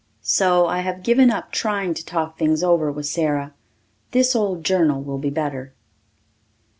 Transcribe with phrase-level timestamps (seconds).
[0.39, 3.53] '"So I have given up trying to talk things over with Sara.
[4.13, 5.73] This old journal will be better.